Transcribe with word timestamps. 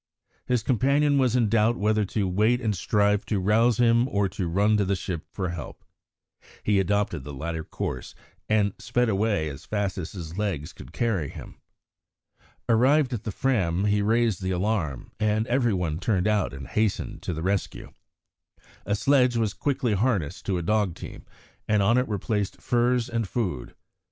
His 0.47 0.63
companion 0.63 1.19
was 1.19 1.35
in 1.35 1.47
doubt 1.47 1.77
whether 1.77 2.05
to 2.05 2.27
wait 2.27 2.59
and 2.59 2.75
strive 2.75 3.23
to 3.27 3.39
rouse 3.39 3.77
him, 3.77 4.07
or 4.07 4.27
to 4.29 4.47
run 4.47 4.75
to 4.77 4.83
the 4.85 4.95
ship 4.95 5.27
for 5.31 5.49
help. 5.49 5.85
He 6.63 6.79
adopted 6.79 7.23
the 7.23 7.31
latter 7.35 7.63
course, 7.63 8.15
and 8.49 8.73
sped 8.79 9.09
away 9.09 9.47
as 9.47 9.63
fast 9.65 9.99
as 9.99 10.13
his 10.13 10.39
legs 10.39 10.73
could 10.73 10.91
carry 10.91 11.29
him. 11.29 11.61
Arrived 12.67 13.13
at 13.13 13.25
the 13.25 13.31
Fram, 13.31 13.85
he 13.85 14.01
raised 14.01 14.41
the 14.41 14.49
alarm, 14.49 15.11
and 15.19 15.45
every 15.45 15.71
one 15.71 15.99
turned 15.99 16.27
out 16.27 16.51
and 16.51 16.69
hastened 16.69 17.21
to 17.21 17.31
the 17.35 17.43
rescue. 17.43 17.93
A 18.87 18.95
sledge 18.95 19.37
was 19.37 19.53
quickly 19.53 19.93
harnessed 19.93 20.47
to 20.47 20.57
a 20.57 20.63
dog 20.63 20.95
team, 20.95 21.25
and 21.67 21.83
on 21.83 21.99
it 21.99 22.07
were 22.07 22.17
placed 22.17 22.59
furs 22.59 23.07
and 23.07 23.27
food. 23.27 23.75